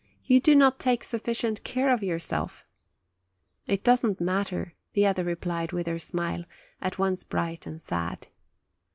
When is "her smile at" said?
5.85-6.97